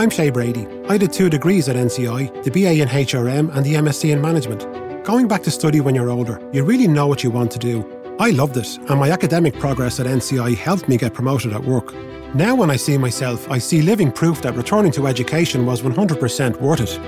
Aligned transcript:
I'm 0.00 0.08
Shay 0.08 0.30
Brady. 0.30 0.66
I 0.88 0.96
did 0.96 1.12
two 1.12 1.28
degrees 1.28 1.68
at 1.68 1.76
NCI, 1.76 2.42
the 2.42 2.50
BA 2.50 2.80
in 2.80 2.88
HRM 2.88 3.54
and 3.54 3.66
the 3.66 3.74
MSc 3.74 4.10
in 4.10 4.18
Management. 4.18 5.04
Going 5.04 5.28
back 5.28 5.42
to 5.42 5.50
study 5.50 5.82
when 5.82 5.94
you're 5.94 6.08
older, 6.08 6.40
you 6.54 6.64
really 6.64 6.88
know 6.88 7.06
what 7.06 7.22
you 7.22 7.30
want 7.30 7.50
to 7.50 7.58
do. 7.58 7.84
I 8.18 8.30
loved 8.30 8.56
it, 8.56 8.78
and 8.78 8.98
my 8.98 9.10
academic 9.10 9.58
progress 9.58 10.00
at 10.00 10.06
NCI 10.06 10.56
helped 10.56 10.88
me 10.88 10.96
get 10.96 11.12
promoted 11.12 11.52
at 11.52 11.62
work. 11.62 11.94
Now, 12.34 12.54
when 12.54 12.70
I 12.70 12.76
see 12.76 12.96
myself, 12.96 13.46
I 13.50 13.58
see 13.58 13.82
living 13.82 14.10
proof 14.10 14.40
that 14.40 14.56
returning 14.56 14.90
to 14.92 15.06
education 15.06 15.66
was 15.66 15.82
100% 15.82 16.58
worth 16.62 16.80
it. 16.80 16.98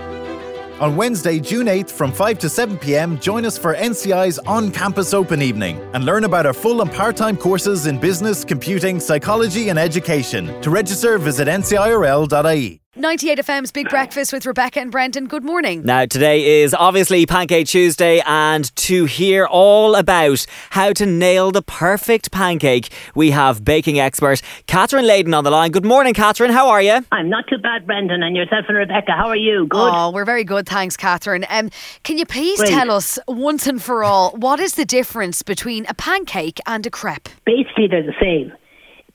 On 0.79 0.95
Wednesday, 0.95 1.41
June 1.41 1.69
8th 1.69 1.93
from 1.93 2.13
5 2.13 2.39
to 2.41 2.51
7 2.51 2.77
pm, 2.77 3.19
join 3.21 3.47
us 3.47 3.57
for 3.57 3.75
NCI's 3.75 4.39
on 4.41 4.71
campus 4.71 5.15
open 5.15 5.41
evening 5.41 5.81
and 5.95 6.05
learn 6.05 6.25
about 6.25 6.45
our 6.45 6.53
full 6.53 6.83
and 6.83 6.93
part 6.93 7.17
time 7.17 7.39
courses 7.39 7.87
in 7.87 7.99
business, 7.99 8.45
computing, 8.45 9.01
psychology, 9.01 9.71
and 9.71 9.79
education. 9.79 10.61
To 10.61 10.69
register, 10.69 11.17
visit 11.17 11.49
ncirl.ie. 11.49 12.82
98 13.03 13.39
FM's 13.39 13.73
Big 13.73 13.89
Breakfast 13.89 14.33
with 14.33 14.47
Rebecca 14.47 14.79
and 14.79 14.93
Brendan. 14.93 15.27
Good 15.27 15.43
morning. 15.43 15.83
Now, 15.83 16.07
today 16.07 16.63
is 16.63 16.73
obviously 16.73 17.27
Pancake 17.27 17.67
Tuesday, 17.67 18.23
and 18.25 18.75
to 18.77 19.07
hear 19.07 19.45
all 19.45 19.97
about 19.97 20.47
how 20.71 20.93
to 20.93 21.05
nail 21.05 21.51
the 21.51 21.63
perfect 21.63 22.31
pancake, 22.31 22.91
we 23.17 23.33
have 23.33 23.65
baking 23.65 23.99
expert 23.99 24.41
Catherine 24.69 25.05
Leyden 25.05 25.35
on 25.35 25.43
the 25.43 25.51
line. 25.51 25.73
Good 25.73 25.85
morning, 25.85 26.15
Catherine. 26.15 26.53
How 26.53 26.69
are 26.69 26.81
you? 26.81 27.05
I'm 27.11 27.29
not 27.29 27.49
too 27.49 27.59
bad, 27.59 27.89
Brendan, 27.89 28.23
and 28.23 28.37
yourself 28.37 28.67
and 28.69 28.79
Rebecca. 28.79 29.11
How 29.17 29.27
are 29.27 29.37
you? 29.37 29.67
Good. 29.67 29.81
Oh, 29.81 30.13
we're 30.13 30.25
very 30.25 30.45
good, 30.45 30.69
thanks, 30.69 30.97
Catherine. 30.97 31.45
Um, 31.49 31.71
can 32.05 32.19
you 32.19 32.25
please 32.25 32.61
Great. 32.61 32.71
tell 32.71 32.93
us 32.93 33.19
once 33.27 33.67
and 33.67 33.83
for 33.83 34.05
all 34.05 34.31
what 34.37 34.61
is 34.61 34.75
the 34.75 34.85
difference 34.85 35.43
between 35.43 35.87
a 35.87 35.95
pancake 35.95 36.61
and 36.69 36.87
a 36.87 36.91
crepe? 36.91 37.29
Basically, 37.47 37.89
they're 37.89 38.05
the 38.07 38.15
same, 38.21 38.53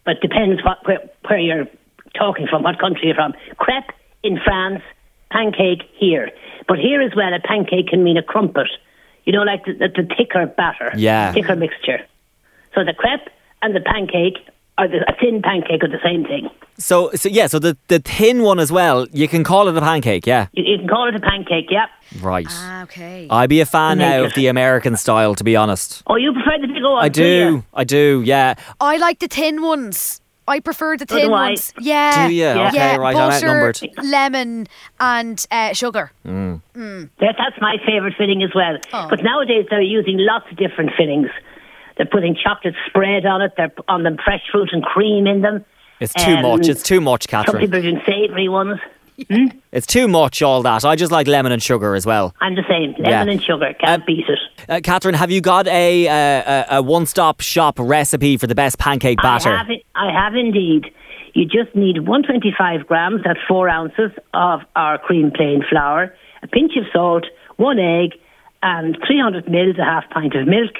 but 0.03 0.19
depends 0.21 0.61
what 0.65 0.85
where, 0.85 1.09
where 1.29 1.39
you're 1.39 1.67
talking 2.17 2.47
from, 2.47 2.63
what 2.63 2.79
country 2.79 3.07
you're 3.07 3.15
from. 3.15 3.33
Crepe 3.57 3.91
in 4.23 4.39
France, 4.43 4.81
pancake 5.31 5.83
here. 5.97 6.29
But 6.67 6.79
here 6.79 7.01
as 7.01 7.11
well, 7.15 7.33
a 7.33 7.39
pancake 7.39 7.87
can 7.87 8.03
mean 8.03 8.17
a 8.17 8.23
crumpet. 8.23 8.67
You 9.25 9.33
know, 9.33 9.43
like 9.43 9.65
the, 9.65 9.73
the, 9.73 9.89
the 10.03 10.15
thicker 10.15 10.45
batter, 10.45 10.91
Yeah. 10.95 11.33
thicker 11.33 11.55
mixture. 11.55 11.99
So 12.75 12.83
the 12.83 12.93
crepe 12.93 13.27
and 13.61 13.75
the 13.75 13.81
pancake, 13.81 14.37
or 14.77 14.87
the, 14.87 14.99
a 15.07 15.15
thin 15.19 15.41
pancake, 15.41 15.83
are 15.83 15.87
the 15.89 15.99
same 16.03 16.23
thing. 16.25 16.49
So, 16.77 17.09
so 17.15 17.27
yeah, 17.27 17.47
so 17.47 17.57
the, 17.59 17.75
the 17.87 17.99
thin 17.99 18.43
one 18.43 18.59
as 18.59 18.71
well, 18.71 19.07
you 19.11 19.27
can 19.27 19.43
call 19.43 19.67
it 19.67 19.75
a 19.75 19.81
pancake, 19.81 20.27
yeah? 20.27 20.47
You, 20.53 20.63
you 20.63 20.77
can 20.77 20.87
call 20.87 21.07
it 21.09 21.15
a 21.15 21.19
pancake, 21.19 21.65
yeah. 21.71 21.87
Right. 22.21 22.45
Ah, 22.49 22.83
okay. 22.83 23.27
I'd 23.29 23.49
be 23.49 23.59
a 23.61 23.65
fan 23.65 23.97
Make 23.97 24.07
now 24.07 24.19
it. 24.23 24.25
of 24.27 24.33
the 24.35 24.47
American 24.47 24.95
style, 24.95 25.33
to 25.35 25.43
be 25.43 25.55
honest. 25.55 26.03
Oh, 26.07 26.15
you 26.15 26.31
prefer 26.33 26.59
the 26.61 26.67
big 26.67 26.83
one? 26.83 27.03
I 27.03 27.09
do, 27.09 27.63
I 27.73 27.83
do, 27.83 28.21
yeah. 28.25 28.53
I 28.79 28.97
like 28.97 29.19
the 29.19 29.27
thin 29.27 29.61
ones. 29.63 30.21
I 30.47 30.59
prefer 30.61 30.95
the 30.97 31.05
thin 31.05 31.25
do 31.25 31.31
ones. 31.31 31.73
Yeah. 31.79 32.27
Do 32.27 32.33
you? 32.33 32.43
Yeah. 32.43 32.67
Okay, 32.69 32.77
yeah, 32.77 32.95
right, 32.97 33.15
I'm 33.15 33.29
butter, 33.29 33.47
outnumbered. 33.47 33.79
lemon, 34.03 34.67
and 34.99 35.45
uh, 35.51 35.73
sugar. 35.73 36.11
That, 36.23 37.09
that's 37.37 37.59
my 37.59 37.77
favourite 37.85 38.15
filling 38.17 38.41
as 38.43 38.51
well. 38.55 38.77
Oh. 38.93 39.07
But 39.09 39.23
nowadays 39.23 39.65
they're 39.69 39.81
using 39.81 40.17
lots 40.19 40.45
of 40.51 40.57
different 40.57 40.91
fillings. 40.97 41.29
They're 41.97 42.05
putting 42.05 42.35
chocolate 42.35 42.75
spread 42.87 43.25
on 43.25 43.41
it. 43.41 43.53
They're 43.57 43.73
on 43.87 44.03
them 44.03 44.17
fresh 44.23 44.41
fruit 44.51 44.69
and 44.71 44.83
cream 44.83 45.27
in 45.27 45.41
them. 45.41 45.65
It's 45.99 46.13
too 46.13 46.35
Um, 46.35 46.43
much, 46.43 46.67
it's 46.69 46.83
too 46.83 47.01
much, 47.01 47.27
Catherine. 47.27 47.53
Some 47.53 47.59
people 47.61 47.79
are 47.79 47.81
doing 47.81 48.01
savoury 48.05 48.47
ones. 48.47 48.79
It's 49.71 49.87
too 49.87 50.07
much, 50.07 50.41
all 50.41 50.61
that. 50.63 50.85
I 50.85 50.95
just 50.95 51.11
like 51.11 51.27
lemon 51.27 51.51
and 51.51 51.61
sugar 51.61 51.95
as 51.95 52.05
well. 52.05 52.33
I'm 52.39 52.55
the 52.55 52.63
same. 52.69 52.91
Lemon 53.03 53.27
Yeah. 53.27 53.31
and 53.33 53.43
sugar. 53.43 53.73
Can't 53.79 54.01
Um, 54.01 54.03
beat 54.05 54.25
it. 54.29 54.39
Uh, 54.69 54.79
Catherine, 54.83 55.15
have 55.15 55.31
you 55.31 55.41
got 55.41 55.67
a, 55.67 56.07
uh, 56.07 56.13
a, 56.13 56.77
a 56.77 56.81
one 56.81 57.05
stop 57.05 57.41
shop 57.41 57.75
recipe 57.79 58.37
for 58.37 58.47
the 58.47 58.55
best 58.55 58.77
pancake 58.77 59.19
batter? 59.21 59.49
I 59.53 59.57
have, 59.57 59.69
it, 59.69 59.83
I 59.95 60.11
have 60.11 60.35
indeed. 60.35 60.91
You 61.33 61.45
just 61.45 61.75
need 61.75 61.99
125 62.07 62.87
grams, 62.87 63.21
that's 63.23 63.39
four 63.47 63.69
ounces, 63.69 64.11
of 64.33 64.61
our 64.75 64.97
cream 64.97 65.31
plain 65.31 65.63
flour, 65.69 66.13
a 66.43 66.47
pinch 66.47 66.73
of 66.77 66.85
salt, 66.93 67.25
one 67.57 67.79
egg, 67.79 68.11
and 68.63 68.97
300 69.05 69.47
mils, 69.49 69.77
a 69.79 69.83
half 69.83 70.09
pint 70.09 70.35
of 70.35 70.47
milk, 70.47 70.71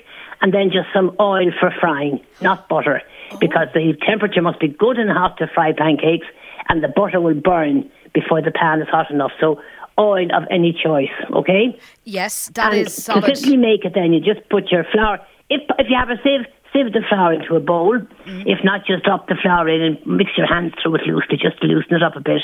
and 0.42 0.54
then 0.54 0.72
just 0.72 0.88
some 0.94 1.16
oil 1.20 1.52
for 1.60 1.72
frying, 1.80 2.20
not 2.42 2.68
butter, 2.70 3.02
because 3.40 3.68
the 3.74 3.94
temperature 4.06 4.42
must 4.42 4.60
be 4.60 4.68
good 4.68 4.98
and 4.98 5.10
hot 5.12 5.38
to 5.38 5.48
fry 5.48 5.74
pancakes, 5.74 6.26
and 6.70 6.84
the 6.84 6.88
butter 6.88 7.22
will 7.22 7.36
burn 7.36 7.88
before 8.20 8.42
the 8.42 8.52
pan 8.52 8.82
is 8.82 8.90
hot 8.90 9.10
enough. 9.12 9.32
So, 9.40 9.62
oil 10.00 10.28
of 10.34 10.44
any 10.50 10.72
choice, 10.74 11.16
okay? 11.42 11.78
Yes, 12.04 12.50
that 12.54 12.74
and 12.74 12.88
is 12.88 12.96
to 13.06 13.22
simply 13.22 13.58
make 13.58 13.84
it, 13.86 13.94
then 13.94 14.14
you 14.14 14.20
just 14.20 14.48
put 14.50 14.72
your 14.72 14.86
flour. 14.92 15.20
If 15.50 15.62
if 15.82 15.88
you 15.90 15.98
have 15.98 16.10
a 16.10 16.20
sieve, 16.24 16.46
sieve 16.74 16.94
the 16.94 17.04
flour 17.10 17.34
into 17.34 17.56
a 17.56 17.60
bowl. 17.60 17.98
Mm. 18.26 18.44
If 18.54 18.60
not, 18.64 18.86
just 18.86 19.04
drop 19.04 19.28
the 19.28 19.38
flour 19.42 19.70
in 19.70 19.82
and 19.82 19.96
mix 20.06 20.32
your 20.38 20.48
hands 20.48 20.74
through 20.82 20.96
it 20.96 21.04
loosely, 21.08 21.38
just 21.38 21.62
to 21.62 21.68
loosen 21.68 21.96
it 21.96 22.04
up 22.04 22.16
a 22.16 22.20
bit. 22.32 22.44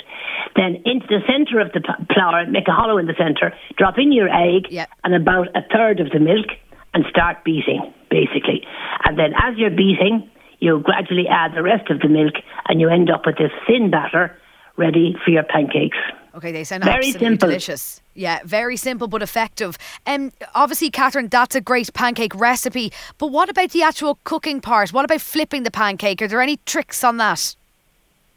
Then 0.56 0.82
into 0.86 1.08
the 1.08 1.22
centre 1.28 1.60
of 1.60 1.72
the 1.74 1.82
flour, 2.14 2.46
make 2.48 2.68
a 2.68 2.72
hollow 2.72 2.98
in 2.98 3.08
the 3.08 3.18
centre. 3.18 3.54
Drop 3.78 3.98
in 3.98 4.12
your 4.12 4.30
egg 4.30 4.68
Yeah. 4.70 4.86
and 5.04 5.14
about 5.14 5.48
a 5.56 5.62
third 5.74 6.00
of 6.00 6.12
the 6.12 6.20
milk, 6.20 6.50
and 6.94 7.06
start 7.10 7.44
beating 7.44 7.82
basically. 8.10 8.62
And 9.06 9.18
then 9.18 9.34
as 9.42 9.58
you're 9.58 9.78
beating, 9.86 10.30
you 10.60 10.80
gradually 10.80 11.28
add 11.28 11.56
the 11.56 11.64
rest 11.64 11.90
of 11.90 12.00
the 12.00 12.08
milk, 12.08 12.36
and 12.68 12.80
you 12.80 12.88
end 12.88 13.10
up 13.10 13.26
with 13.26 13.38
this 13.38 13.52
thin 13.68 13.90
batter 13.90 14.38
ready 14.78 15.16
for 15.24 15.32
your 15.32 15.44
pancakes. 15.44 15.98
Okay, 16.36 16.52
they 16.52 16.64
sound 16.64 16.84
Very 16.84 16.98
absolutely 16.98 17.28
simple. 17.28 17.48
delicious. 17.50 18.02
Yeah, 18.16 18.40
very 18.44 18.76
simple 18.76 19.08
but 19.08 19.22
effective. 19.22 19.78
Um, 20.08 20.32
obviously, 20.56 20.90
Catherine, 20.90 21.28
that's 21.28 21.56
a 21.56 21.62
great 21.62 21.94
pancake 21.94 22.34
recipe. 22.34 22.92
But 23.20 23.28
what 23.28 23.50
about 23.50 23.70
the 23.70 23.84
actual 23.84 24.18
cooking 24.24 24.60
part? 24.60 24.92
What 24.92 25.06
about 25.06 25.22
flipping 25.22 25.64
the 25.64 25.72
pancake? 25.72 26.22
Are 26.22 26.28
there 26.28 26.42
any 26.42 26.58
tricks 26.66 27.04
on 27.04 27.18
that? 27.18 27.56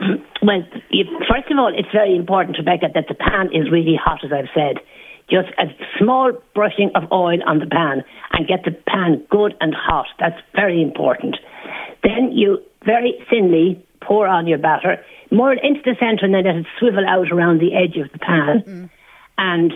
Well, 0.43 0.63
you, 0.91 1.05
first 1.29 1.51
of 1.51 1.59
all, 1.59 1.73
it's 1.77 1.89
very 1.93 2.15
important, 2.15 2.57
Rebecca, 2.59 2.87
that 2.95 3.09
the 3.09 3.15
pan 3.15 3.49
is 3.53 3.69
really 3.69 3.97
hot, 4.01 4.23
as 4.23 4.31
I've 4.33 4.51
said. 4.55 4.77
Just 5.29 5.49
a 5.59 5.65
small 5.99 6.31
brushing 6.55 6.93
of 6.95 7.11
oil 7.11 7.39
on 7.47 7.59
the 7.59 7.67
pan 7.67 8.05
and 8.33 8.47
get 8.47 8.63
the 8.65 8.71
pan 8.71 9.27
good 9.29 9.55
and 9.61 9.75
hot. 9.75 10.07
That's 10.21 10.41
very 10.55 10.81
important. 10.81 11.37
Then 12.05 12.31
you 12.33 12.59
very 12.85 13.15
thinly 13.29 13.85
pour 14.01 14.27
on 14.27 14.47
your 14.47 14.59
batter, 14.59 15.05
more 15.31 15.53
into 15.53 15.81
the 15.85 15.97
centre, 15.99 16.25
and 16.25 16.35
then 16.35 16.45
let 16.45 16.57
it 16.57 16.67
swivel 16.79 17.05
out 17.07 17.31
around 17.33 17.61
the 17.61 17.75
edge 17.75 17.97
of 17.97 18.11
the 18.13 18.19
pan. 18.19 18.91
And 19.39 19.73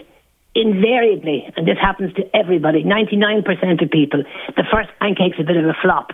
invariably, 0.55 1.47
and 1.57 1.67
this 1.67 1.79
happens 1.81 2.13
to 2.15 2.25
everybody, 2.35 2.83
99% 2.83 3.83
of 3.83 3.91
people, 3.91 4.25
the 4.57 4.65
first 4.71 4.91
pancake's 5.01 5.39
a 5.39 5.45
bit 5.45 5.57
of 5.57 5.65
a 5.65 5.75
flop 5.81 6.11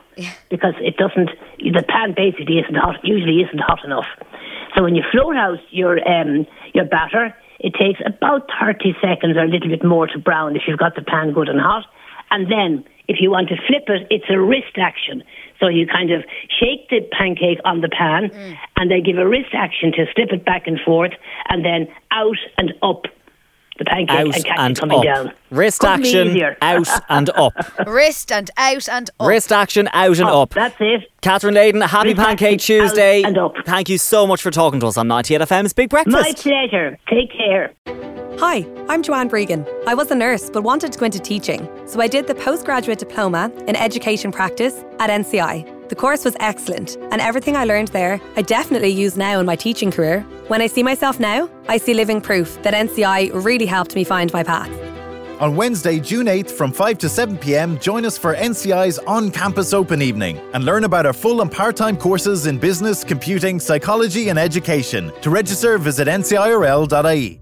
because 0.51 0.75
it 0.81 0.97
doesn't, 0.97 1.31
the 1.59 1.85
pan 1.89 2.15
basically 2.15 2.59
isn't 2.59 2.75
hot, 2.75 2.97
usually 3.03 3.41
isn't 3.41 3.61
hot 3.61 3.85
enough. 3.85 4.07
So 4.75 4.83
when 4.83 4.95
you 4.95 5.03
float 5.11 5.37
out 5.37 5.59
your, 5.71 5.97
um, 6.07 6.47
your 6.75 6.85
batter, 6.85 7.35
it 7.61 7.73
takes 7.75 8.01
about 8.05 8.51
30 8.61 8.95
seconds 9.01 9.37
or 9.37 9.45
a 9.45 9.49
little 9.49 9.69
bit 9.69 9.85
more 9.85 10.07
to 10.07 10.19
brown 10.19 10.57
if 10.57 10.63
you've 10.69 10.79
got 10.79 10.95
the 10.95 11.03
pan 11.03 11.33
good 11.33 11.49
and 11.49 11.61
hot. 11.61 11.87
And 12.31 12.51
then, 12.51 12.85
if 13.09 13.17
you 13.21 13.31
want 13.31 13.49
to 13.49 13.57
flip 13.67 13.85
it, 13.89 14.07
it's 14.11 14.27
a 14.29 14.39
wrist 14.39 14.77
action. 14.77 15.23
So 15.61 15.69
you 15.69 15.87
kind 15.87 16.13
of 16.13 16.25
shake 16.61 16.89
the 16.91 17.01
pancake 17.13 17.59
on 17.65 17.81
the 17.81 17.89
pan 17.89 18.31
mm. 18.31 18.59
and 18.77 18.91
then 18.91 19.03
give 19.03 19.17
a 19.19 19.27
wrist 19.27 19.51
action 19.55 19.93
to 19.93 20.07
flip 20.15 20.29
it 20.33 20.45
back 20.45 20.67
and 20.67 20.79
forth 20.85 21.13
and 21.49 21.65
then 21.65 21.89
out 22.11 22.37
and 22.59 22.75
up 22.83 23.05
the 23.79 23.85
pancake 23.85 24.11
Out 24.11 24.35
and 24.35 24.45
catch 24.45 24.59
and 24.59 24.77
it 24.77 24.81
coming 24.81 24.99
up. 24.99 25.05
down. 25.05 25.33
Wrist 25.51 25.81
Couldn't 25.81 26.07
action, 26.07 26.55
out 26.63 26.89
and 27.09 27.31
up. 27.31 27.53
Wrist 27.87 28.33
and 28.33 28.51
out 28.57 28.89
and 28.89 29.11
up. 29.21 29.29
Wrist 29.29 29.53
action, 29.53 29.89
out 29.93 30.19
and 30.19 30.29
Oh, 30.29 30.43
up. 30.43 30.51
That's 30.51 30.77
it. 30.81 31.11
Catherine 31.21 31.55
Leyden, 31.55 31.83
happy 31.83 32.11
Wrist 32.11 32.21
Pancake 32.21 32.61
Tuesday. 32.61 33.23
and 33.23 33.37
up. 33.37 33.55
Thank 33.67 33.89
you 33.89 33.99
so 33.99 34.27
much 34.27 34.41
for 34.43 34.51
talking 34.51 34.81
to 34.81 34.87
us 34.87 34.97
on 34.97 35.09
98 35.09 35.43
FM's 35.43 35.73
Big 35.73 35.91
Breakfast. 35.91 36.17
My 36.17 36.33
pleasure. 36.33 36.99
Take 37.09 37.31
care. 37.33 38.16
Hi, 38.39 38.67
I'm 38.91 39.03
Joanne 39.03 39.31
Bregan. 39.31 39.67
I 39.87 39.95
was 39.95 40.11
a 40.11 40.15
nurse 40.15 40.51
but 40.51 40.63
wanted 40.63 40.93
to 40.93 40.99
go 40.99 41.07
into 41.07 41.19
teaching, 41.19 41.67
so 41.87 42.03
I 42.03 42.07
did 42.07 42.27
the 42.27 42.35
postgraduate 42.35 42.99
diploma 42.99 43.51
in 43.67 43.75
education 43.75 44.31
practice 44.31 44.85
at 44.99 45.09
NCI. 45.09 45.89
The 45.89 45.95
course 45.95 46.23
was 46.23 46.37
excellent, 46.39 46.97
and 47.11 47.23
everything 47.23 47.57
I 47.57 47.65
learned 47.65 47.89
there, 47.89 48.21
I 48.37 48.43
definitely 48.43 48.91
use 48.91 49.17
now 49.17 49.41
in 49.41 49.47
my 49.47 49.57
teaching 49.57 49.91
career. 49.91 50.21
When 50.49 50.61
I 50.61 50.67
see 50.67 50.83
myself 50.83 51.19
now, 51.19 51.49
I 51.67 51.79
see 51.79 51.95
living 51.95 52.21
proof 52.21 52.63
that 52.63 52.75
NCI 52.75 53.43
really 53.43 53.65
helped 53.65 53.95
me 53.95 54.05
find 54.05 54.31
my 54.35 54.43
path. 54.43 54.71
On 55.41 55.57
Wednesday, 55.57 55.99
June 55.99 56.27
8th 56.27 56.51
from 56.51 56.73
5 56.73 56.99
to 56.99 57.09
7 57.09 57.39
pm, 57.39 57.79
join 57.79 58.05
us 58.05 58.19
for 58.19 58.35
NCI's 58.35 58.99
on 58.99 59.31
campus 59.31 59.73
open 59.73 60.03
evening 60.03 60.39
and 60.53 60.63
learn 60.63 60.85
about 60.85 61.07
our 61.07 61.15
full 61.15 61.41
and 61.41 61.51
part 61.51 61.75
time 61.75 61.97
courses 61.97 62.45
in 62.45 62.59
business, 62.59 63.03
computing, 63.03 63.59
psychology, 63.59 64.29
and 64.29 64.39
education. 64.39 65.11
To 65.23 65.31
register, 65.31 65.79
visit 65.79 66.07
ncirl.ie. 66.07 67.41